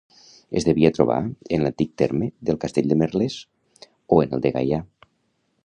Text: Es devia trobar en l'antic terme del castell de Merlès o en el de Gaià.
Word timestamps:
Es 0.59 0.63
devia 0.67 0.89
trobar 0.97 1.17
en 1.57 1.65
l'antic 1.65 1.91
terme 2.03 2.29
del 2.49 2.59
castell 2.65 2.89
de 2.93 2.99
Merlès 3.03 3.37
o 4.17 4.19
en 4.25 4.35
el 4.39 4.43
de 4.47 4.53
Gaià. 4.57 4.81